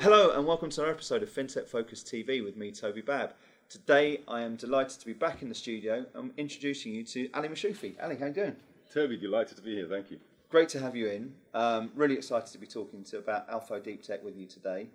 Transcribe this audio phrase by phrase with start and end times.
[0.00, 3.34] Hello and welcome to another episode of FinTech Focus TV with me, Toby Babb.
[3.68, 6.04] Today I am delighted to be back in the studio.
[6.16, 7.94] I'm introducing you to Ali Mashoofi.
[8.02, 8.56] Ali, how you doing?
[8.92, 9.86] Toby, delighted to be here.
[9.88, 10.18] Thank you.
[10.50, 11.32] Great to have you in.
[11.54, 14.88] Um, really excited to be talking to about Alfo Deep Tech with you today.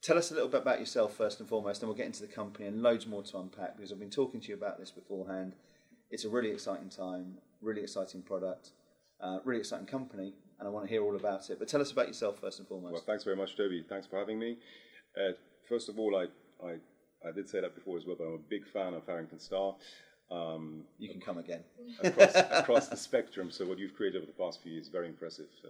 [0.00, 2.26] Tell us a little bit about yourself first and foremost, and we'll get into the
[2.26, 5.56] company and loads more to unpack because I've been talking to you about this beforehand.
[6.10, 8.70] It's a really exciting time, really exciting product,
[9.20, 11.58] uh, really exciting company, and I want to hear all about it.
[11.58, 12.94] But tell us about yourself first and foremost.
[12.94, 13.84] Well, thanks very much, Toby.
[13.86, 14.56] Thanks for having me.
[15.14, 15.32] Uh,
[15.68, 16.76] first of all, I, I,
[17.28, 19.74] I did say that before as well, but I'm a big fan of Harrington Starr.
[20.30, 21.64] Um, you can come again.
[22.02, 23.50] across, across the spectrum.
[23.50, 25.48] So what you've created over the past few years is very impressive.
[25.64, 25.68] Uh,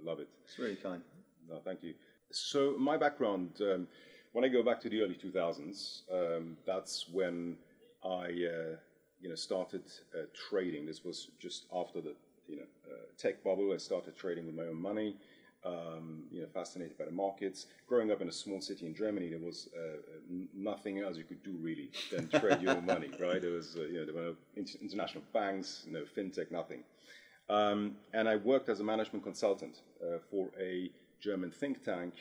[0.00, 0.28] I love it.
[0.44, 1.02] It's really kind.
[1.48, 1.94] No, thank you.
[2.30, 3.86] So my background, um,
[4.32, 7.56] when I go back to the early 2000s, um, that's when
[8.04, 8.76] I, uh,
[9.20, 9.82] you know, started
[10.14, 10.86] uh, trading.
[10.86, 12.14] This was just after the,
[12.48, 13.72] you know, uh, tech bubble.
[13.72, 15.16] I started trading with my own money.
[15.64, 17.66] Um, you know, fascinated by the markets.
[17.86, 19.98] Growing up in a small city in Germany, there was uh,
[20.52, 23.40] nothing else you could do really than trade your money, right?
[23.40, 26.82] There was, uh, you know, there were no inter- international banks, no fintech, nothing.
[27.48, 32.14] Um, and I worked as a management consultant uh, for a German think tank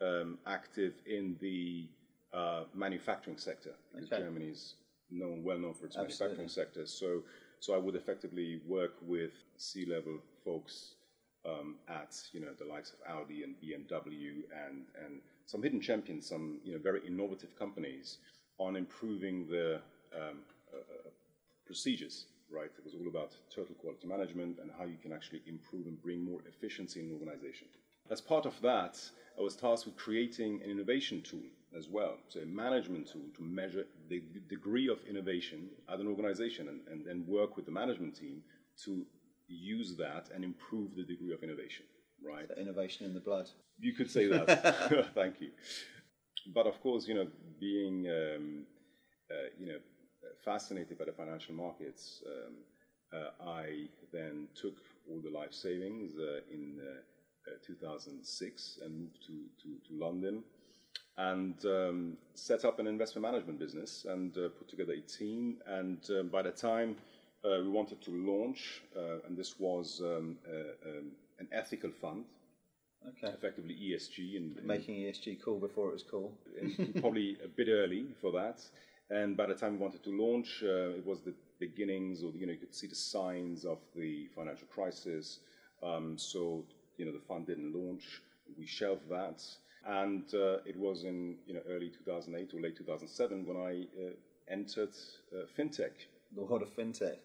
[0.00, 1.86] um, active in the
[2.32, 3.70] uh, manufacturing sector.
[3.92, 4.22] Because Okay.
[4.22, 4.74] Germany is
[5.10, 6.26] known, well known for its Absolutely.
[6.26, 6.86] manufacturing sector.
[6.86, 7.22] So,
[7.60, 10.94] so I would effectively work with C-level folks
[11.46, 16.26] um, at you know the likes of Audi and BMW and and some hidden champions,
[16.26, 18.18] some you know very innovative companies
[18.58, 19.80] on improving the
[20.14, 20.38] um,
[20.72, 21.10] uh, uh,
[21.66, 22.26] procedures.
[22.52, 26.02] Right, it was all about total quality management and how you can actually improve and
[26.02, 27.68] bring more efficiency in an organization.
[28.10, 28.98] As part of that,
[29.38, 31.46] I was tasked with creating an innovation tool
[31.78, 36.80] as well, so a management tool to measure the degree of innovation at an organization
[36.90, 38.42] and then work with the management team
[38.84, 39.06] to
[39.54, 41.86] use that and improve the degree of innovation,
[42.24, 42.48] right?
[42.48, 43.48] The innovation in the blood.
[43.78, 45.10] You could say that.
[45.14, 45.50] Thank you.
[46.54, 47.26] But of course, you know,
[47.58, 48.66] being um,
[49.30, 49.78] uh, you know
[50.44, 52.54] fascinated by the financial markets, um,
[53.12, 54.76] uh, I then took
[55.08, 60.42] all the life savings uh, in uh, uh, 2006 and moved to, to, to London
[61.18, 65.58] and um, set up an investment management business and uh, put together a team.
[65.66, 66.96] And um, by the time
[67.44, 72.24] we wanted to launch, uh, and this was um, uh, um, an ethical fund,
[73.08, 73.32] Okay.
[73.32, 76.32] effectively ESG, and, and Making ESG cool before it was cool.
[77.00, 78.60] probably a bit early for that.
[79.08, 82.46] And by the time we wanted to launch, uh, it was the beginnings, or you
[82.46, 85.40] know, you could see the signs of the financial crisis.
[85.82, 86.64] Um, so
[86.98, 88.20] you know, the fund didn't launch.
[88.58, 89.42] We shelved that,
[89.86, 94.10] and uh, it was in you know early 2008 or late 2007 when I uh,
[94.48, 94.94] entered
[95.34, 95.92] uh, fintech
[96.34, 97.16] The world of fintech.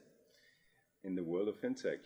[1.05, 1.99] In the world of fintech.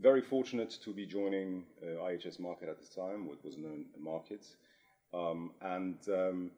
[0.00, 4.46] Very fortunate to be joining uh, IHS Markit at the time, what was known Markit,
[5.12, 6.50] um, and um,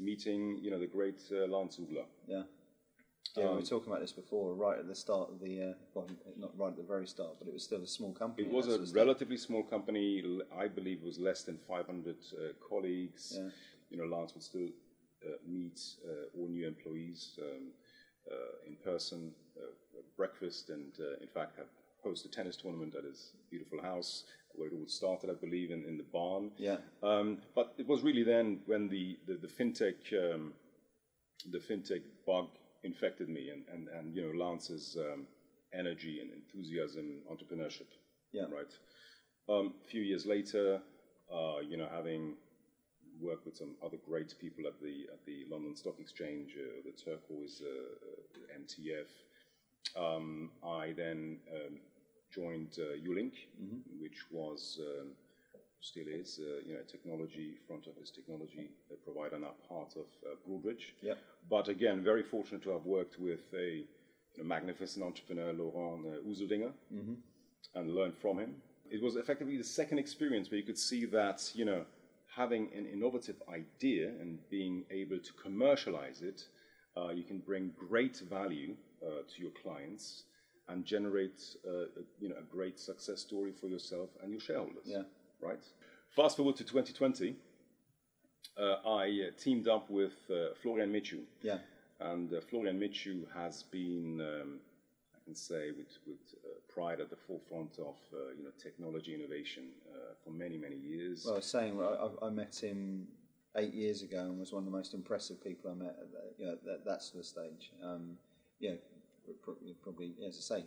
[0.00, 2.04] meeting you know the great uh, Lance Uggla.
[2.26, 2.42] Yeah.
[3.36, 5.72] Yeah, we Um, were talking about this before, right at the start of the, uh,
[5.94, 8.46] well, not right at the very start, but it was still a small company.
[8.46, 10.22] It was a relatively small company.
[10.56, 13.34] I believe it was less than 500 uh, colleagues.
[13.36, 13.50] Yeah.
[13.90, 14.68] You know, Lance would still
[15.24, 17.72] uh, meet uh, all new employees um,
[18.30, 19.32] uh, in person,
[20.16, 21.66] breakfast, and uh, in fact have
[22.02, 25.84] host a tennis tournament at his beautiful house where it all started, I believe, in,
[25.84, 26.52] in the barn.
[26.58, 26.76] Yeah.
[27.02, 30.52] Um, but it was really then when the the, the fintech um,
[31.50, 32.48] the fintech bug
[32.82, 35.26] infected me, and and, and you know Lance's um,
[35.72, 37.88] energy and enthusiasm, entrepreneurship.
[38.32, 38.44] Yeah.
[38.44, 38.72] Right.
[39.48, 40.80] Um, a few years later,
[41.32, 42.34] uh, you know, having
[43.20, 46.92] worked with some other great people at the at the London Stock Exchange, uh, the
[46.92, 49.10] Turquoise uh, uh, MTF,
[49.96, 51.78] um, I then um,
[52.34, 53.34] joined uh, ULLINK,
[54.00, 55.08] which was um,
[55.80, 60.06] still is, uh, you know, a technology front office technology uh, provider now part of
[60.26, 60.92] uh, Broadridge.
[61.02, 61.18] Yep.
[61.50, 63.84] But again, very fortunate to have worked with a
[64.34, 66.72] you know, magnificent entrepreneur, Laurent uh, Useldinger,
[67.74, 68.54] and learned from him.
[68.90, 71.84] It was effectively the second experience where you could see that, you know,
[72.34, 76.42] having an innovative idea and being able to commercialize it,
[76.96, 78.74] uh, you can bring great value
[79.08, 80.24] to your clients
[80.68, 81.88] and generate, uh, a,
[82.20, 84.84] you know, a great success story for yourself and your shareholders.
[84.86, 85.02] Yeah.
[85.40, 85.62] Right.
[86.10, 87.36] Fast forward to 2020,
[88.56, 91.58] uh, I uh, teamed up with uh, Florian Michu, Yeah.
[92.00, 94.60] and uh, Florian Michu has been um,
[95.24, 99.64] can say with, with uh, pride at the forefront of uh, you know technology innovation
[99.92, 101.24] uh, for many many years.
[101.24, 103.08] Well, I was saying I, I met him
[103.56, 106.42] eight years ago and was one of the most impressive people I met at the,
[106.42, 107.72] you know, that, that sort of stage.
[107.82, 108.18] Um,
[108.58, 108.72] yeah,
[109.82, 110.64] probably, as I say,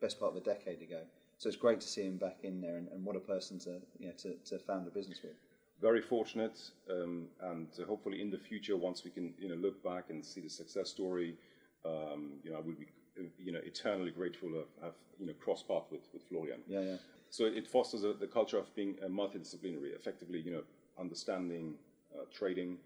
[0.00, 1.02] best part of a decade ago.
[1.38, 3.80] So it's great to see him back in there, and, and what a person to,
[3.98, 5.34] you know, to, to found a business with.
[5.80, 6.58] Very fortunate,
[6.90, 10.40] um, and hopefully in the future, once we can you know look back and see
[10.40, 11.36] the success story,
[11.84, 12.86] um, you know I would be
[13.38, 16.62] you know eternally grateful to have you know cross path with with Florian.
[16.66, 16.96] Yeah, yeah.
[17.30, 20.62] So it fosters a, the culture of being multidisciplinary, effectively, you know,
[20.98, 21.74] understanding
[22.12, 22.78] uh, trading,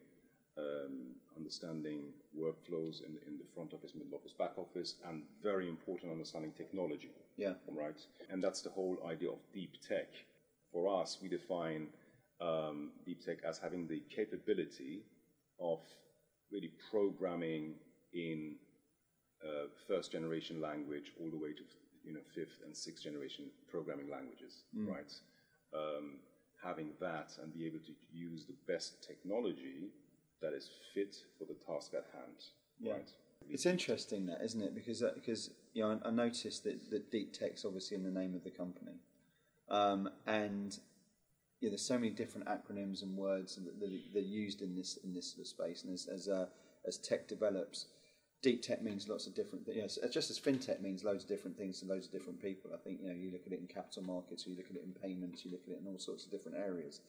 [0.58, 6.12] um, understanding workflows in, in the front office, middle office, back office, and very important,
[6.12, 7.10] understanding technology.
[7.37, 7.54] Yeah.
[7.70, 7.99] Right.
[8.31, 10.08] And that's the whole idea of deep tech.
[10.72, 11.88] For us, we define
[12.40, 15.02] um, deep tech as having the capability
[15.60, 15.81] of
[16.50, 17.75] really programming
[18.12, 18.56] in
[19.44, 21.62] uh, first generation language all the way to
[22.04, 24.88] you know fifth and sixth generation programming languages, mm.
[24.88, 25.12] right?
[25.75, 26.19] Um,
[26.62, 29.90] having that and be able to use the best technology
[30.43, 32.37] that is fit for the task at hand.
[32.81, 32.93] Yeah.
[32.93, 33.11] Right.
[33.50, 34.75] It's interesting that, isn't it?
[34.75, 38.11] Because uh, because you know I, I, noticed that, that deep tech's obviously in the
[38.11, 39.00] name of the company,
[39.69, 40.79] um, and
[41.61, 44.99] yeah, there's so many different acronyms and words that, that, that are used in this
[45.05, 45.85] in this sort of space.
[45.85, 46.47] And as as, uh,
[46.87, 47.87] as tech develops,
[48.43, 49.97] deep tech means lots of different things.
[49.97, 52.71] You know, just as fintech means loads of different things to loads of different people.
[52.73, 54.85] I think you know you look at it in capital markets, you look at it
[54.85, 57.00] in payments, you look at it in all sorts of different areas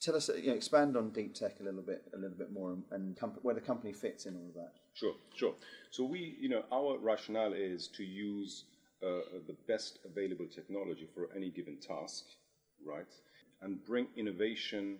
[0.00, 2.76] tell us, you know, expand on deep tech a little bit, a little bit more,
[2.90, 4.72] and comp- where the company fits in all of that.
[4.94, 5.54] Sure, sure.
[5.90, 8.64] So we, you know, our rationale is to use
[9.02, 12.24] uh, the best available technology for any given task,
[12.86, 13.12] right,
[13.62, 14.98] and bring innovation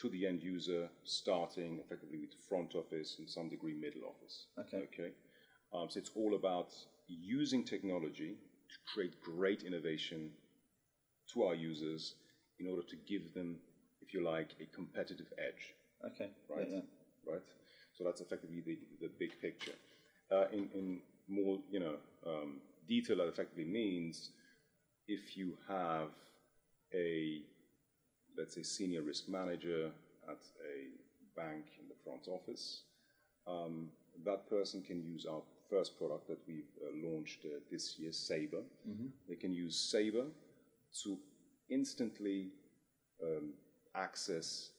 [0.00, 4.46] to the end user, starting effectively with the front office and some degree middle office.
[4.58, 4.88] Okay.
[4.92, 5.12] Okay.
[5.72, 6.72] Um, so it's all about
[7.08, 8.36] using technology
[8.70, 10.30] to create great innovation
[11.32, 12.14] to our users
[12.60, 13.56] in order to give them
[14.08, 15.74] if you like, a competitive edge.
[16.12, 16.30] Okay.
[16.48, 16.66] Right.
[16.70, 17.32] Yeah, yeah.
[17.32, 17.42] Right.
[17.96, 19.74] So that's effectively the, the big picture.
[20.32, 21.96] Uh, in, in more, you know,
[22.26, 24.30] um, detail, that effectively means
[25.06, 26.08] if you have
[26.94, 27.42] a,
[28.36, 29.90] let's say, senior risk manager
[30.28, 32.82] at a bank in the front office,
[33.46, 33.88] um,
[34.24, 38.62] that person can use our first product that we've uh, launched uh, this year, Sabre.
[38.88, 39.06] Mm-hmm.
[39.28, 40.26] They can use Sabre
[41.02, 41.18] to
[41.68, 42.48] instantly
[43.22, 43.52] um,
[43.94, 44.70] access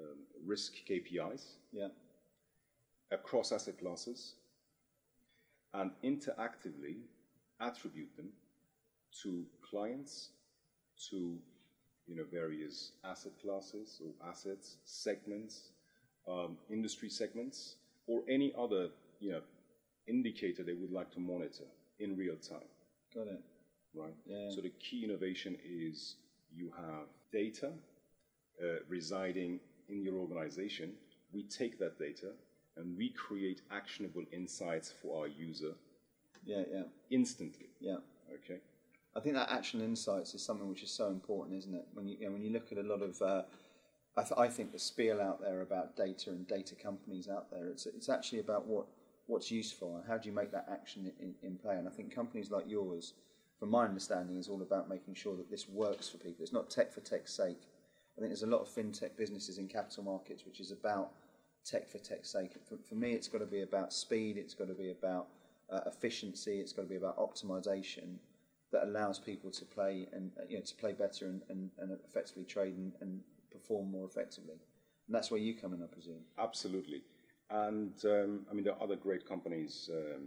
[0.00, 1.88] um, risk KPIs yeah.
[3.10, 4.34] across asset classes
[5.74, 6.96] and interactively
[7.60, 8.28] attribute them
[9.22, 10.30] to clients,
[11.10, 11.38] to
[12.06, 15.70] you know various asset classes or assets, segments,
[16.28, 17.76] um, industry segments,
[18.06, 18.88] or any other
[19.20, 19.40] you know
[20.06, 21.64] indicator they would like to monitor
[21.98, 22.68] in real time.
[23.14, 23.40] Got it.
[23.94, 24.14] Right.
[24.26, 24.50] Yeah.
[24.54, 26.16] So the key innovation is
[26.54, 27.70] you have data
[28.62, 30.92] uh, residing in your organization,
[31.32, 32.32] we take that data
[32.76, 35.72] and we create actionable insights for our user.
[36.44, 36.82] Yeah, yeah.
[37.10, 37.68] Instantly.
[37.80, 37.96] Yeah.
[38.32, 38.60] Okay.
[39.16, 41.86] I think that action insights is something which is so important, isn't it?
[41.94, 43.42] When you, you know, when you look at a lot of, uh,
[44.16, 47.66] I, th- I, think the spiel out there about data and data companies out there,
[47.66, 48.86] it's it's actually about what
[49.26, 51.76] what's useful and how do you make that action in, in play.
[51.76, 53.14] And I think companies like yours,
[53.58, 56.42] from my understanding, is all about making sure that this works for people.
[56.42, 57.62] It's not tech for tech's sake.
[58.16, 61.10] I think there's a lot of fintech businesses in capital markets which is about
[61.64, 62.52] tech for tech's sake.
[62.66, 65.26] For, for me, it's got to be about speed, it's got to be about
[65.70, 68.16] uh, efficiency, it's got to be about optimization
[68.72, 72.44] that allows people to play and you know to play better and, and, and effectively
[72.44, 73.20] trade and, and,
[73.52, 74.56] perform more effectively.
[75.06, 76.20] And that's where you come in, I presume.
[76.38, 77.00] Absolutely.
[77.48, 80.24] And um, I mean, there are other great companies, um,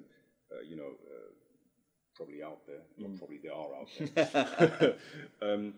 [0.52, 1.30] uh, you know, uh,
[2.16, 2.82] probably out there.
[3.00, 3.20] Mm.
[3.20, 4.34] probably they are out
[4.80, 4.96] there.
[5.44, 5.74] um,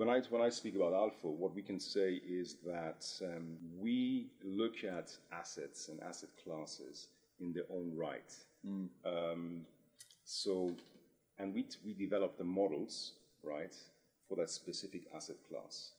[0.00, 4.30] when I, when I speak about Alfo, what we can say is that um, we
[4.42, 8.32] look at assets and asset classes in their own right.
[8.66, 8.88] Mm.
[9.04, 9.66] Um,
[10.24, 10.74] so,
[11.38, 13.74] and we, we develop the models, right,
[14.26, 15.90] for that specific asset class.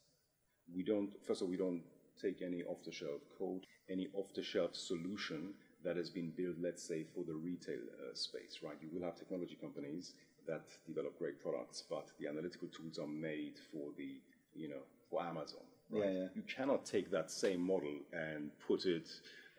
[0.76, 1.84] We don't, first of all, we don't
[2.20, 5.54] take any off the shelf code, any off the shelf solution
[5.84, 8.78] that has been built, let's say, for the retail uh, space, right?
[8.82, 10.14] You will have technology companies
[10.48, 14.16] that develop great products, but the analytical tools are made for the,
[14.56, 15.62] you know, for Amazon.
[15.90, 16.06] Right?
[16.06, 16.28] Yeah, yeah.
[16.36, 19.10] You cannot take that same model and put it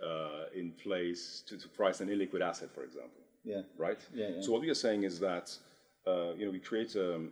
[0.05, 3.21] uh, in place to, to, price an illiquid asset, for example.
[3.45, 3.62] Yeah.
[3.77, 4.01] Right.
[4.15, 4.29] Yeah.
[4.37, 4.43] yeah.
[4.43, 5.57] So what we are saying is that
[6.07, 7.31] uh, you know we create an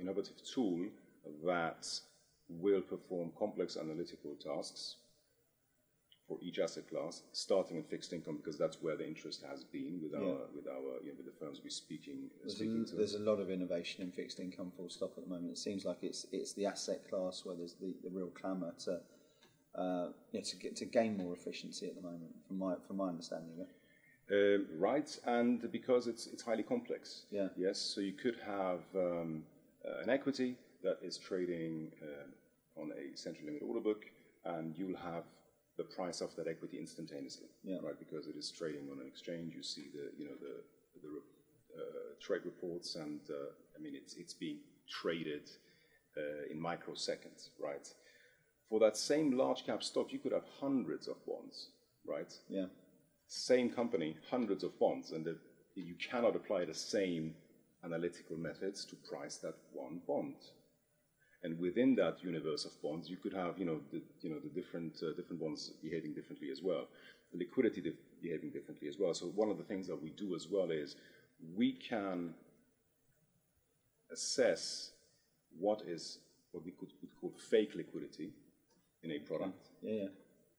[0.00, 0.86] innovative tool
[1.44, 1.86] that
[2.48, 4.96] will perform complex analytical tasks
[6.28, 9.98] for each asset class, starting in fixed income because that's where the interest has been
[10.02, 12.96] with our with our you know, with the firms we're speaking There's speaking a, to.
[12.96, 15.50] there's a lot of innovation in fixed income full stop at the moment.
[15.52, 19.00] It seems like it's it's the asset class where there's the, the real clamour to
[19.74, 23.08] uh, yeah, to get to gain more efficiency at the moment, from my from my
[23.08, 23.64] understanding.
[24.30, 27.22] Um, right, and because it's it's highly complex.
[27.30, 27.48] Yeah.
[27.56, 29.44] Yes, so you could have um,
[29.86, 34.04] uh, an equity that is trading uh, on a central limit order book,
[34.44, 35.24] and you'll have
[35.78, 37.48] the price of that equity instantaneously.
[37.64, 37.78] Yeah.
[37.82, 39.54] Right, because it is trading on an exchange.
[39.54, 40.56] You see the you know the
[41.00, 41.14] the
[41.80, 44.58] uh, trade reports, and uh, I mean it's it's being
[44.90, 45.48] traded
[46.16, 47.50] uh, in microseconds.
[47.58, 47.88] Right.
[48.68, 51.70] For that same large cap stock, you could have hundreds of bonds.
[52.06, 52.66] Right Yeah,
[53.28, 55.36] same company, hundreds of bonds, and the,
[55.74, 57.34] you cannot apply the same
[57.84, 60.36] analytical methods to price that one bond.
[61.42, 64.48] And within that universe of bonds, you could have, you know, the, you know, the
[64.48, 66.86] different uh, different bonds behaving differently as well,
[67.32, 69.14] the liquidity di- behaving differently as well.
[69.14, 70.96] So one of the things that we do as well is
[71.54, 72.34] we can
[74.10, 74.90] assess
[75.58, 76.18] what is
[76.52, 78.32] what we could would call fake liquidity
[79.02, 80.08] in a product yeah, yeah.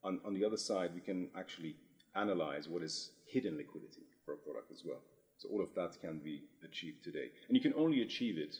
[0.03, 1.75] on, on the other side, we can actually
[2.15, 5.01] analyze what is hidden liquidity for a product as well.
[5.38, 7.31] So all of that can be achieved today.
[7.48, 8.57] And you can only achieve it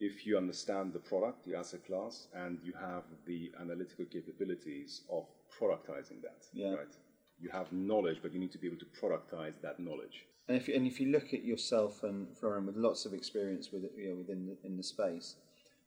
[0.00, 5.26] if you understand the product, the asset class, and you have the analytical capabilities of
[5.58, 6.46] productizing that.
[6.52, 6.74] Yeah.
[6.74, 6.96] Right?
[7.40, 10.26] You have knowledge, but you need to be able to productize that knowledge.
[10.48, 13.84] And if and if you look at yourself and Florian with lots of experience with
[13.96, 15.36] you know, within the, in the space,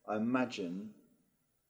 [0.08, 0.90] I imagine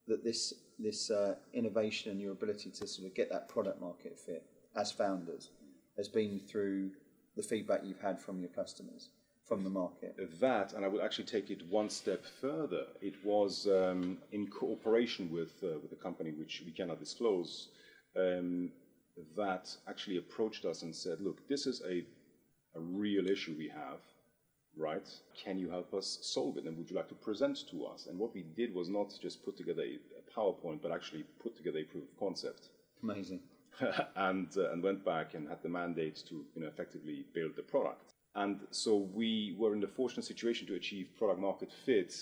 [0.07, 4.17] that this this uh, innovation and your ability to sort of get that product market
[4.17, 5.49] fit as founders
[5.97, 6.91] has been through
[7.35, 9.09] the feedback you've had from your customers,
[9.47, 10.15] from the market.
[10.39, 12.85] that, and I will actually take it one step further.
[13.01, 17.69] It was um, in cooperation with uh, with a company which we cannot disclose
[18.15, 18.71] um,
[19.35, 22.03] that actually approached us and said, "Look, this is a
[22.75, 23.99] a real issue we have."
[24.75, 25.09] Right?
[25.43, 26.65] Can you help us solve it?
[26.65, 28.05] And would you like to present to us?
[28.05, 31.57] And what we did was not just put together a, a PowerPoint, but actually put
[31.57, 32.69] together a proof of concept
[33.03, 33.39] Amazing.
[34.15, 37.61] and uh, and went back and had the mandate to you know effectively build the
[37.61, 38.13] product.
[38.37, 42.13] And so we were in the fortunate situation to achieve product market fit,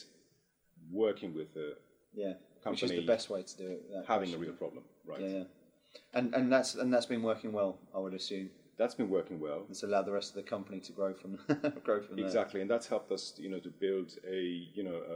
[0.90, 1.76] working with a
[2.14, 2.34] Yeah.
[2.64, 2.72] company.
[2.72, 4.06] Which is the best way to do it.
[4.08, 5.20] having a real problem, right?
[5.22, 5.44] Yeah, yeah.
[6.14, 8.50] And and that's and that's been working well, I would assume.
[8.78, 9.66] That's been working well.
[9.70, 11.32] It's allowed the rest of the company to grow from
[11.84, 12.26] grow from there.
[12.26, 14.42] Exactly, and that's helped us, you know, to build a,
[14.74, 14.98] you know,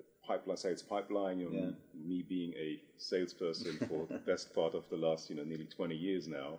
[0.00, 1.38] a pipeline, sales pipeline.
[1.38, 1.70] You know, Yeah.
[2.10, 5.94] me being a salesperson for the best part of the last, you know, nearly 20
[5.94, 6.58] years now,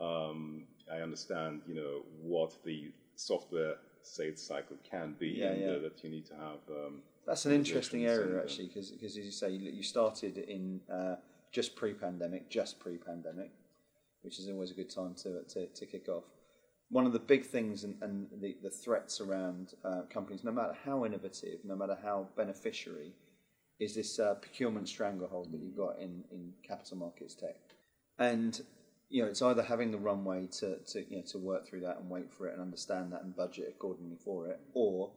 [0.00, 5.70] um, I understand, you know, what the software sales cycle can be, Yeah, and yeah.
[5.72, 6.60] Uh, that you need to have.
[6.70, 10.80] Um, That's an interesting area uh, actually, because as you say, you you started in
[10.98, 11.16] uh,
[11.52, 13.50] just pre-pandemic, just pre-pandemic,
[14.22, 16.24] which is always a good time to to, to kick off.
[16.90, 20.74] One of the big things and, and the, the threats around uh, companies, no matter
[20.86, 23.12] how innovative, no matter how beneficiary,
[23.78, 27.56] is this uh, procurement stranglehold that you've got in, in capital markets tech.
[28.18, 28.62] And
[29.10, 31.98] you know, it's either having the runway to, to you know to work through that
[31.98, 35.10] and wait for it and understand that and budget accordingly for it, or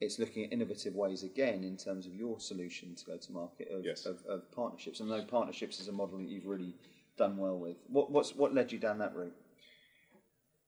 [0.00, 3.68] it's looking at innovative ways again in terms of your solution to go to market
[3.70, 4.04] of, Yes.
[4.04, 5.00] of, of partnerships.
[5.00, 6.74] And though partnerships is a model that you've really
[7.16, 7.76] done well with.
[7.88, 9.34] What what's what led you down that route?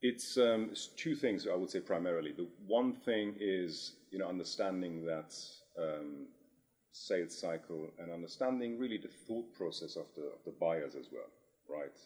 [0.02, 2.32] It's, um, it's two things I would say primarily.
[2.32, 5.34] The one thing is you know understanding that
[5.78, 6.26] um,
[6.92, 11.30] sales cycle and understanding really the thought process of the of the buyers as well,
[11.68, 11.96] right?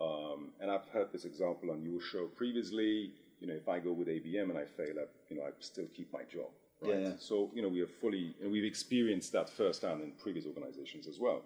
[0.00, 3.12] Um, and I've heard this example on your show previously.
[3.40, 5.86] You know, if I go with IBM and I fail, I, you know, I still
[5.94, 6.50] keep my job.
[6.80, 6.94] Right?
[6.94, 7.12] Yeah, yeah.
[7.18, 11.18] So you know, we are fully and we've experienced that firsthand in previous organizations as
[11.20, 11.42] well.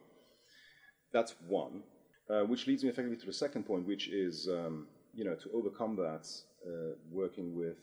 [1.13, 1.83] That's one,
[2.31, 5.51] uh, which leads me effectively to the second point, which is um, you know to
[5.53, 6.27] overcome that,
[6.67, 7.77] uh, working with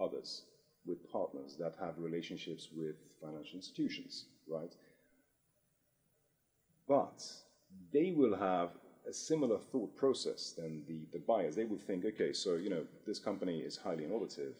[0.00, 0.42] others,
[0.86, 4.74] with partners that have relationships with financial institutions, right?
[6.88, 7.22] But
[7.92, 8.70] they will have
[9.08, 11.56] a similar thought process than the, the buyers.
[11.56, 14.54] They will think, okay, so you know this company is highly innovative,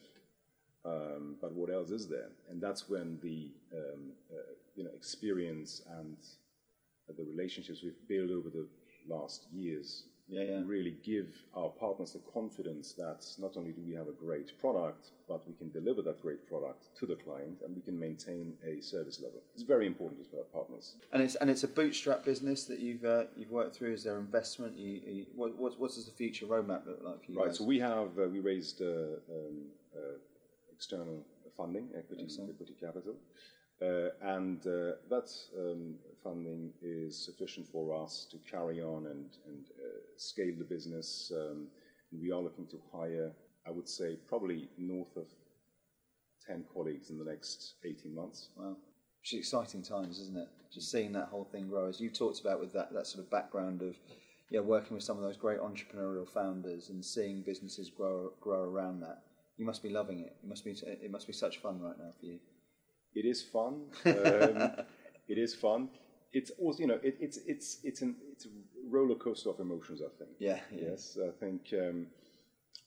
[0.84, 2.30] um, but what else is there?
[2.50, 6.16] And that's when the um, uh, you know experience and
[7.16, 8.66] the relationships we've built over the
[9.08, 10.60] last years Yeah, yeah.
[10.66, 15.08] really give our partners the confidence that not only do we have a great product,
[15.26, 18.82] but we can deliver that great product to the client and we can maintain a
[18.82, 19.40] service level.
[19.54, 20.96] It's very important to our partners.
[21.12, 23.94] And it's and it's a bootstrap business that you've uh, you've worked through.
[23.94, 24.76] Is there investment?
[24.76, 27.46] You, you, what, what what does the future roadmap look like for you Right.
[27.48, 27.58] guys?
[27.58, 29.56] So we have uh, we raised uh, um,
[29.96, 30.18] uh,
[30.72, 31.24] external
[31.56, 33.14] funding, equity equity capital,
[33.82, 39.66] uh, and uh, that um, funding is sufficient for us to carry on and, and
[39.78, 41.32] uh, scale the business.
[41.34, 41.68] Um,
[42.12, 43.32] we are looking to hire,
[43.66, 45.26] I would say, probably north of
[46.46, 48.48] 10 colleagues in the next 18 months.
[48.56, 48.76] Wow.
[49.22, 50.48] It's exciting times, isn't it?
[50.72, 53.30] Just seeing that whole thing grow, as you talked about with that, that sort of
[53.30, 53.96] background of
[54.50, 59.00] yeah, working with some of those great entrepreneurial founders and seeing businesses grow grow around
[59.00, 59.22] that.
[59.56, 60.36] You must be loving it.
[60.42, 62.38] It must be it must be such fun right now for you.
[63.18, 63.74] It is fun.
[64.06, 64.56] Um,
[65.28, 65.88] it is fun.
[66.32, 68.48] It's also you know it, it's it's it's an it's a
[68.88, 70.00] roller coaster of emotions.
[70.08, 70.30] I think.
[70.38, 70.60] Yeah.
[70.72, 70.90] yeah.
[70.90, 71.62] Yes, I think.
[71.72, 72.06] Um,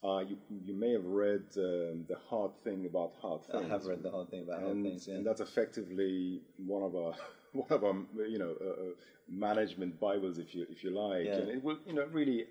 [0.03, 0.35] uh, you,
[0.65, 3.65] you may have read um, the hard thing about hard things.
[3.65, 5.15] I have read the hard thing about and, hard things, yeah.
[5.15, 7.13] and that's effectively one of our
[7.53, 7.95] one of our
[8.27, 8.93] you know uh, uh,
[9.29, 11.39] management bibles, if you if you like, Yeah.
[11.39, 12.45] and it will you know really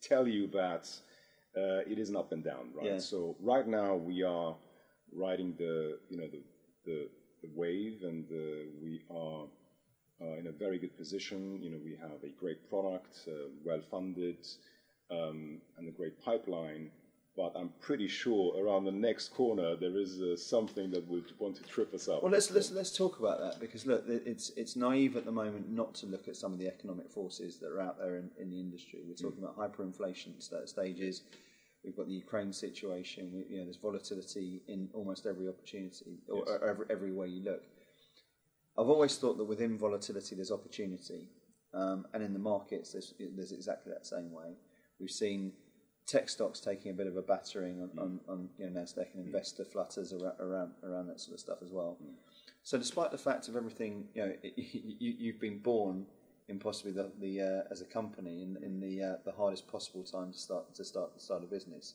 [0.00, 0.84] tell you that
[1.56, 2.86] uh, it is an up and down, right?
[2.86, 2.98] Yeah.
[2.98, 4.56] So right now we are
[5.12, 6.42] riding the you know the
[6.86, 7.23] the, the
[7.54, 9.44] wave, and uh, we are
[10.20, 11.60] uh, in a very good position.
[11.62, 14.46] You know, we have a great product, uh, well funded,
[15.10, 16.90] um, and a great pipeline.
[17.36, 21.64] But I'm pretty sure around the next corner there is something that would want to
[21.64, 22.22] trip us up.
[22.22, 25.68] Well, let's let's let's talk about that because look, it's it's naive at the moment
[25.68, 28.50] not to look at some of the economic forces that are out there in, in
[28.50, 29.00] the industry.
[29.04, 31.22] We're talking about hyperinflation sta- stages.
[31.84, 33.30] We've got the Ukraine situation.
[33.32, 36.48] We, you know, there's volatility in almost every opportunity or, Yes.
[36.48, 37.62] or every every way you look.
[38.78, 41.28] I've always thought that within volatility there's opportunity,
[41.72, 44.56] um, and in the markets there's, there's exactly that same way.
[44.98, 45.52] We've seen
[46.06, 49.24] tech stocks taking a bit of a battering on, on, on you know, Nasdaq and
[49.24, 51.96] investor flutters around, around around that sort of stuff as well.
[52.62, 56.06] So, despite the fact of everything, you know, you, you've been born
[56.48, 60.02] in possibly the, the uh, as a company in, in the uh, the hardest possible
[60.02, 61.94] time to start to start start a business.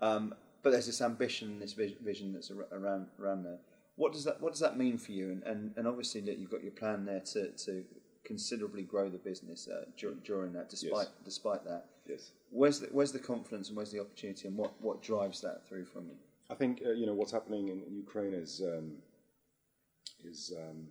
[0.00, 3.58] Um, but there's this ambition, this vision that's around around there.
[3.96, 5.30] What does that What does that mean for you?
[5.30, 7.84] And and, and obviously that you've got your plan there to, to
[8.24, 10.68] considerably grow the business uh, dur- during that.
[10.68, 12.32] Despite despite that, yes.
[12.50, 15.86] where's the, where's the confidence and where's the opportunity, and what, what drives that through
[15.86, 16.16] from you?
[16.50, 18.92] I think uh, you know what's happening in Ukraine is um,
[20.24, 20.86] is um,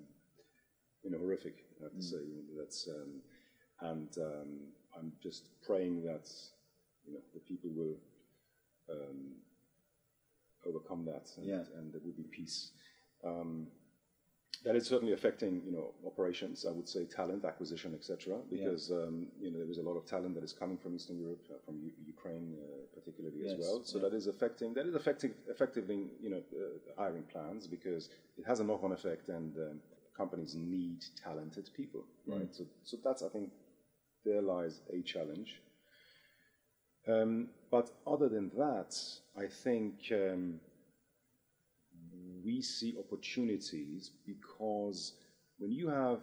[1.03, 1.66] you know horrific.
[1.79, 2.23] I have to say
[2.57, 3.21] that's um,
[3.81, 4.49] and um,
[4.97, 6.27] I'm just praying that
[7.05, 7.97] you know the people will
[8.89, 9.35] um,
[10.65, 11.63] overcome that and, Yeah.
[11.77, 12.71] and there will be peace.
[13.23, 13.67] Um,
[14.63, 16.65] that is certainly affecting, you know, operations.
[16.65, 18.39] I would say talent acquisition, etc.
[18.49, 21.19] Because um, you know there is a lot of talent that is coming from Eastern
[21.19, 23.81] Europe, uh, from U- Ukraine uh, particularly Yes, as well.
[23.83, 24.09] So yeah.
[24.09, 28.59] that is affecting that is affecting effectively, you know, uh, hiring plans because it has
[28.59, 29.79] a knock-on effect, and um,
[30.17, 32.53] companies need talented people, right?
[32.53, 33.51] So, so that's I think
[34.25, 35.61] there lies a challenge.
[37.07, 38.95] Um, but other than that,
[39.37, 39.93] I think.
[40.11, 40.59] Um,
[42.47, 45.13] we see opportunities because
[45.57, 46.21] when you have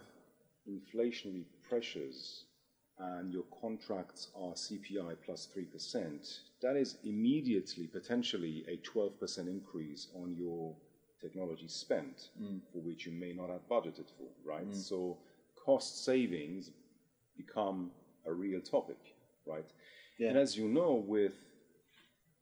[0.67, 2.45] inflationary pressures
[2.97, 10.35] and your contracts are CPI plus 3%, that is immediately potentially a 12% increase on
[10.35, 10.75] your
[11.25, 12.15] technology spend,
[12.71, 14.73] for which you may not have budgeted for, right?
[14.75, 15.17] So
[15.65, 16.71] cost savings
[17.35, 17.91] become
[18.25, 19.01] a real topic,
[19.45, 19.69] right?
[20.19, 20.29] Yeah.
[20.29, 21.33] And as you know, with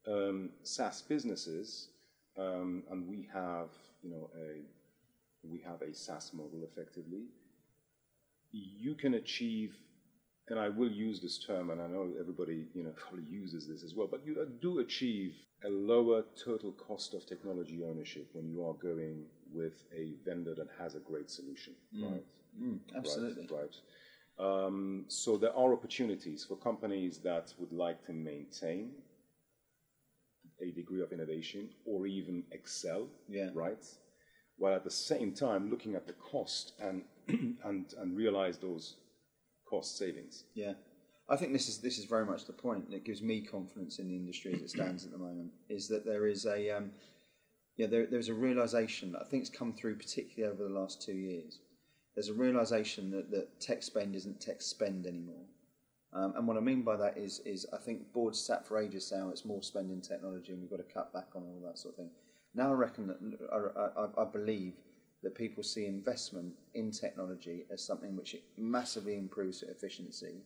[0.08, 1.90] um, SaaS businesses,
[2.38, 3.70] um, and we have,
[4.02, 4.62] you know, a
[5.44, 7.26] we have a SaaS model effectively.
[8.52, 9.76] You can achieve,
[10.48, 13.84] and I will use this term, and I know everybody, you know, probably uses this
[13.84, 15.34] as well, but you do achieve
[15.66, 20.68] a lower total cost of technology ownership when you are going with a vendor that
[20.80, 22.24] has a great solution, right?
[22.62, 23.48] Mm, absolutely.
[23.50, 23.62] Right.
[24.40, 24.66] right.
[24.66, 28.92] Um, so there are opportunities for companies that would like to maintain
[30.62, 33.50] a degree of innovation or even excel, Yeah.
[33.54, 33.86] right?
[34.58, 37.04] While at the same time looking at the cost and
[37.64, 38.96] and and realize those
[39.66, 40.44] cost savings.
[40.54, 40.74] Yeah,
[41.30, 44.08] I think this is this is very much the point that gives me confidence in
[44.10, 45.52] the industry as it stands at the moment.
[45.70, 46.92] Is that there is a um,
[47.78, 51.02] yeah there, there's a realization that I think it's come through particularly over the last
[51.02, 51.60] two years.
[52.16, 55.46] There's a realization that, that tech spend isn't tech spend anymore.
[56.14, 59.08] Um, and what I mean by that is, is I think boards sat for ages
[59.08, 61.80] saying "Oh, it's more spending technology and we've got to cut back on all that
[61.80, 62.12] sort of thing.
[62.54, 63.18] Now I reckon that
[63.52, 64.74] I, I, I believe
[65.24, 70.44] that people see investment in technology as something which massively improves efficiency,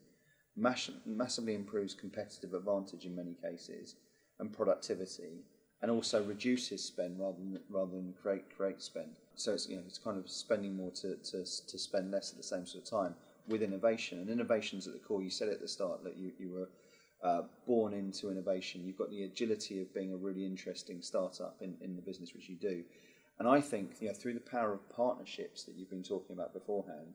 [0.57, 3.95] mass, massively improves competitive advantage in many cases,
[4.39, 5.43] and productivity,
[5.81, 9.19] and also reduces spend rather than rather than create create spend.
[9.35, 12.37] So it's you know it's kind of spending more to, to, to spend less at
[12.37, 13.15] the same sort of time
[13.47, 14.19] with innovation.
[14.19, 15.21] And innovation's at the core.
[15.21, 16.69] You said at the start that you, you were
[17.23, 18.83] uh, born into innovation.
[18.83, 22.49] You've got the agility of being a really interesting startup in, in the business which
[22.49, 22.83] you do.
[23.39, 26.53] And I think you know through the power of partnerships that you've been talking about
[26.53, 27.13] beforehand,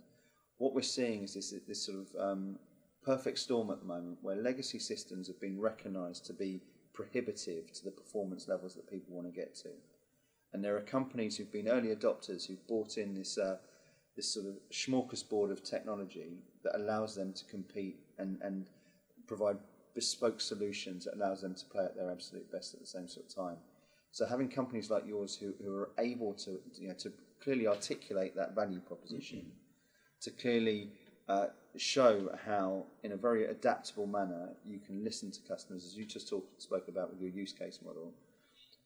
[0.59, 2.57] what we're seeing is this this sort of um,
[3.05, 6.61] perfect storm at the moment where legacy systems have been recognised to be
[6.93, 9.71] prohibitive to the performance levels that people want to get to.
[10.53, 13.57] And there are companies who've been early adopters who've bought in this uh,
[14.17, 18.67] this sort of smorgasbord of technology that allows them to compete and, and
[19.27, 19.57] provide
[19.95, 23.25] bespoke solutions that allows them to play at their absolute best at the same sort
[23.27, 23.57] of time.
[24.11, 27.13] So having companies like yours who, who are able to you know to
[27.43, 30.21] clearly articulate that value proposition, mm-hmm.
[30.21, 30.93] to clearly
[31.33, 32.15] uh, show
[32.47, 36.45] how in a very adaptable manner you can listen to customers as you just talk,
[36.59, 38.13] spoke about with your use case model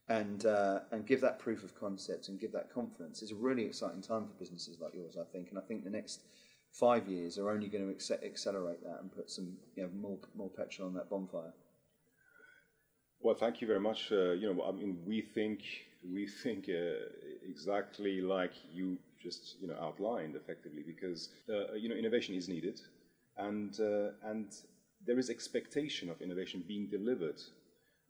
[0.08, 3.64] and uh, and give that proof of concept and give that confidence It's a really
[3.64, 5.48] exciting time for businesses like yours, I think.
[5.50, 6.20] And I think the next
[6.72, 10.18] five years are only going to ex- accelerate that and put some you know, more
[10.34, 11.52] more petrol on that bonfire.
[13.20, 14.12] Well, thank you very much.
[14.12, 15.60] Uh, you know, I mean, we think
[16.08, 17.06] we think uh,
[17.52, 22.80] exactly like you just you know outlined effectively because uh, you know innovation is needed,
[23.36, 24.46] and uh, and
[25.06, 27.40] there is expectation of innovation being delivered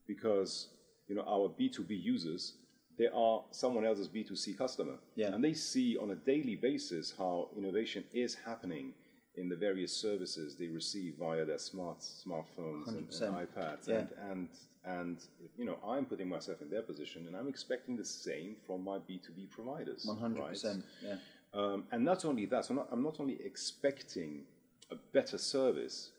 [0.06, 0.68] because
[1.08, 2.54] you know, our B2B users,
[2.98, 4.94] they are someone else's B2C customer.
[5.14, 5.34] Yeah.
[5.34, 8.92] And they see on a daily basis how innovation is happening
[9.36, 13.88] in the various services they receive via their smart smartphones and, and, iPads.
[13.88, 13.94] Yeah.
[13.96, 14.48] And, and,
[14.84, 15.18] and,
[15.56, 18.98] you know, I'm putting myself in their position and I'm expecting the same from my
[18.98, 20.06] B2B providers.
[20.08, 20.38] 100%.
[20.38, 20.82] Right?
[21.02, 21.16] Yeah.
[21.54, 24.44] Um, and not only that, so I'm not, I'm not only expecting
[24.90, 26.10] a better service,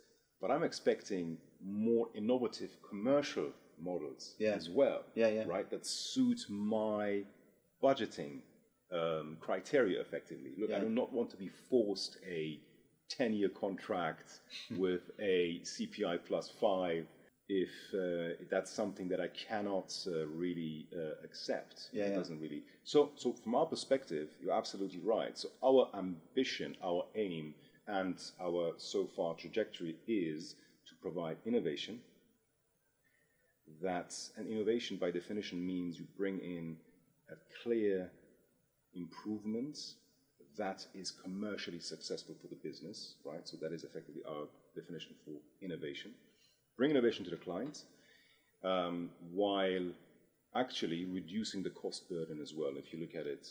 [0.42, 3.52] but I'm expecting more innovative commercial
[3.82, 4.52] models yeah.
[4.52, 5.04] as well.
[5.16, 5.44] Yeah, yeah.
[5.46, 7.24] Right, that suit my
[7.82, 8.40] budgeting
[8.92, 10.52] um, criteria effectively.
[10.58, 10.78] Look, yeah.
[10.78, 12.60] I do not want to be forced a
[13.10, 14.40] 10 year contract
[14.78, 17.06] with a CPI plus five
[17.50, 21.90] if uh, that's something that I cannot uh, really uh, accept.
[21.94, 22.18] Yeah, it yeah.
[22.18, 22.64] doesn't really.
[22.84, 25.38] So, so from our perspective, you're absolutely right.
[25.38, 27.54] So our ambition, our aim,
[27.88, 30.56] and our so far trajectory is
[30.88, 32.02] to provide innovation
[33.82, 36.78] that an innovation by definition means you bring in
[37.30, 38.10] a clear
[38.94, 39.78] improvement
[40.58, 43.48] that is commercially successful for the business, right?
[43.48, 46.12] So that is effectively our definition for innovation.
[46.78, 47.84] Bring innovation to the client
[48.64, 49.88] um, while
[50.56, 52.72] actually reducing the cost burden as well.
[52.78, 53.48] If you look at it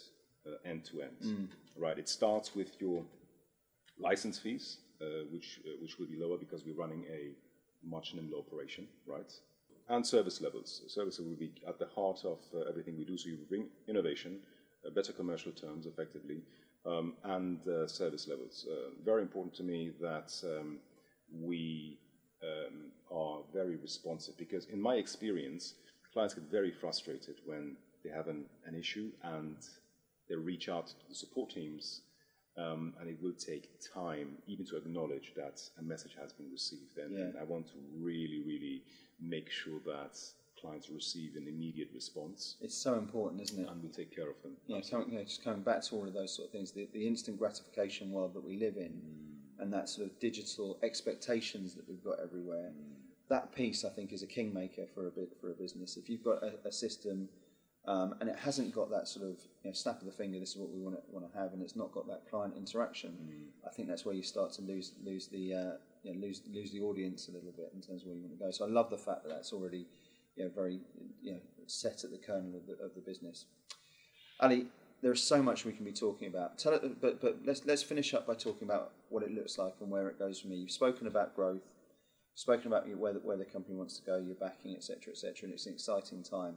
[0.46, 1.48] uh, end to end, mm.
[1.76, 1.98] right?
[1.98, 3.04] It starts with your
[3.98, 7.30] license fees, uh, which uh, which will be lower because we're running a
[7.84, 9.32] much nimbler operation, right?
[9.88, 10.82] and service levels.
[10.88, 13.16] Service will be at the heart of uh, everything we do.
[13.16, 14.40] So you bring innovation,
[14.84, 16.42] uh, better commercial terms, effectively,
[16.86, 18.66] um, and uh, service levels.
[18.70, 20.78] Uh, very important to me that um,
[21.40, 21.98] we
[22.42, 25.74] um, are very responsive because, in my experience,
[26.12, 29.56] clients get very frustrated when they have an, an issue and
[30.28, 32.02] they reach out to the support teams
[32.56, 36.96] um, and it will take time even to acknowledge that a message has been received.
[36.98, 37.24] And, yeah.
[37.24, 38.82] and, I want to really, really
[39.20, 40.18] make sure that
[40.66, 42.56] clients receive an immediate response.
[42.60, 43.68] It's so important, isn't it?
[43.68, 44.52] And we'll take care of them.
[44.66, 46.88] Yeah, coming, you know, just coming back to all of those sort of things, the,
[46.92, 49.62] the instant gratification world that we live in, mm.
[49.62, 52.70] and that sort of digital expectations that we've got everywhere.
[52.70, 52.94] Mm.
[53.28, 55.96] That piece, I think, is a kingmaker for a bit for a business.
[55.96, 57.28] If you've got a, a system
[57.86, 60.40] um, and it hasn't got that sort of you know, snap of the finger.
[60.40, 62.54] This is what we want to want to have, and it's not got that client
[62.56, 63.10] interaction.
[63.10, 63.66] Mm.
[63.66, 66.72] I think that's where you start to lose lose the uh, you know, lose lose
[66.72, 68.50] the audience a little bit in terms of where you want to go.
[68.50, 69.86] So I love the fact that that's already
[70.36, 70.80] you know, very
[71.22, 73.46] you know, set at the kernel of the, of the business.
[74.40, 74.66] Ali,
[75.02, 76.58] there's so much we can be talking about.
[76.58, 79.74] Tell it, but but let's let's finish up by talking about what it looks like
[79.80, 80.60] and where it goes from here.
[80.60, 81.66] You've spoken about growth,
[82.34, 85.52] spoken about where the, where the company wants to go, your backing, etc., etc., and
[85.52, 86.56] it's an exciting time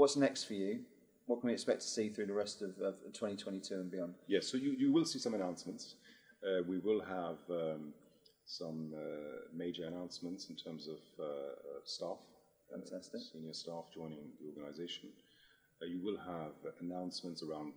[0.00, 0.80] what's next for you?
[1.26, 4.14] What can we expect to see through the rest of, of 2022 and beyond?
[4.26, 5.94] Yes, so you, you will see some announcements.
[6.42, 7.92] Uh, we will have um,
[8.46, 11.52] some uh, major announcements in terms of uh,
[11.84, 12.39] staff, uh,
[12.70, 13.20] Fantastic.
[13.32, 15.10] senior staff joining the organization.
[15.82, 17.72] Uh, you will have announcements around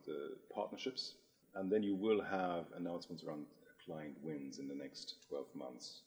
[0.53, 1.15] partnerships,
[1.55, 3.45] and then you will have announcements around
[3.85, 6.01] client wins in the next 12 months.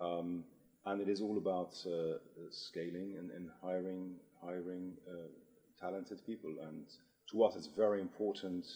[0.00, 0.44] Um,
[0.84, 2.18] and it is all about uh,
[2.50, 5.28] scaling and, and, hiring hiring uh,
[5.80, 6.56] talented people.
[6.68, 6.86] And
[7.30, 8.66] to us, it's very important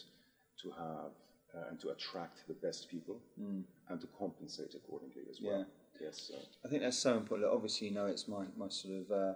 [0.61, 1.11] to have
[1.55, 3.63] uh, and to attract the best people mm.
[3.89, 5.59] and to compensate accordingly as well.
[5.59, 5.65] Yeah.
[6.01, 6.31] Yes.
[6.33, 7.49] Uh, I think that's so important.
[7.51, 9.33] Obviously, you know, it's my, my sort of uh,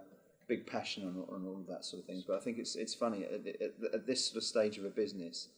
[0.48, 2.24] big passion on, on all of that sort of things.
[2.26, 4.90] But I think it's it's funny at, at, at, this sort of stage of a
[4.90, 5.48] business,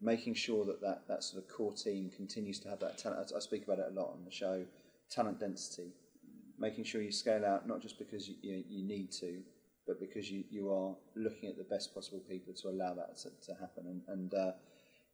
[0.00, 3.32] making sure that, that that sort of core team continues to have that talent.
[3.32, 4.64] I, I speak about it a lot on the show,
[5.10, 5.92] talent density.
[6.58, 9.40] Making sure you scale out not just because you, you, you need to,
[9.86, 13.30] but because you, you are looking at the best possible people to allow that to,
[13.46, 13.86] to happen.
[13.86, 14.52] And, and uh,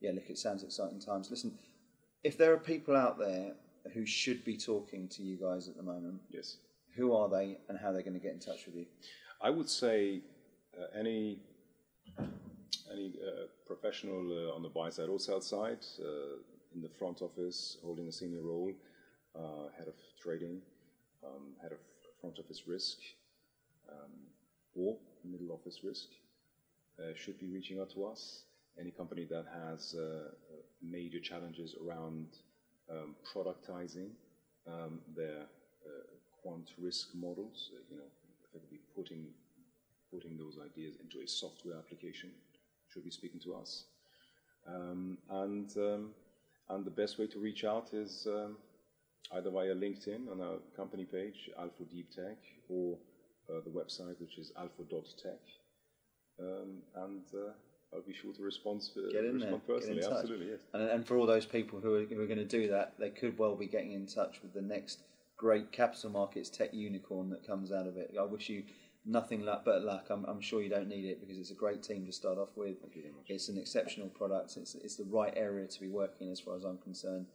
[0.00, 1.30] yeah, look, it sounds exciting times.
[1.30, 1.56] Listen,
[2.24, 3.52] if there are people out there
[3.94, 6.56] who should be talking to you guys at the moment, Yes.
[6.96, 8.86] who are they and how they're going to get in touch with you?
[9.40, 10.22] I would say
[10.78, 11.40] uh, any
[12.92, 16.36] any uh, professional uh, on the buy side or sell side uh,
[16.74, 18.72] in the front office, holding a senior role,
[19.34, 20.60] uh, head of trading,
[21.24, 21.78] um, head of
[22.20, 22.98] front office risk,
[23.90, 24.12] um,
[24.74, 26.08] or middle office risk,
[26.98, 28.44] uh, should be reaching out to us.
[28.78, 30.30] Any company that has uh,
[30.82, 32.26] major challenges around
[32.90, 34.10] um, productizing
[34.66, 35.42] um, their
[35.86, 36.06] uh,
[36.42, 38.10] quant risk models, uh, you know,
[38.44, 39.26] effectively putting
[40.12, 42.30] putting those ideas into a software application,
[42.88, 43.84] should be speaking to us.
[44.66, 46.10] Um, and um,
[46.68, 48.56] and the best way to reach out is um,
[49.32, 52.96] either via LinkedIn on our company page, Alfo Deep Tech, or
[53.48, 55.40] uh, the website, which is alfo.tech.
[56.40, 57.22] Um, and
[57.94, 59.52] I'll be sure to respond, uh, Get in there.
[59.52, 60.20] respond Get in touch.
[60.20, 60.60] Absolutely, yes.
[60.74, 63.10] And, and for all those people who are, who are going to do that, they
[63.10, 65.02] could well be getting in touch with the next
[65.36, 68.14] great capital markets tech unicorn that comes out of it.
[68.18, 68.64] I wish you
[69.04, 70.06] nothing luck but luck.
[70.10, 72.56] I'm, I'm sure you don't need it because it's a great team to start off
[72.56, 72.80] with.
[72.80, 73.26] Thank you very much.
[73.28, 74.56] It's an exceptional product.
[74.56, 77.26] It's, it's the right area to be working as far as I'm concerned.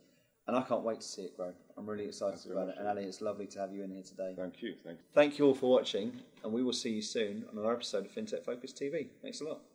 [0.47, 1.53] And I can't wait to see it grow.
[1.77, 2.75] I'm really excited Thanks about it.
[2.77, 4.33] And Ali, it's lovely to have you in here today.
[4.35, 4.73] Thank you.
[4.83, 5.03] Thank you.
[5.13, 8.11] Thank you all for watching, and we will see you soon on another episode of
[8.11, 9.07] FinTech Focus TV.
[9.21, 9.70] Thanks a lot.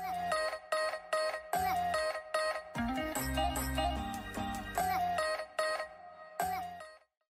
[0.00, 0.21] Yeah.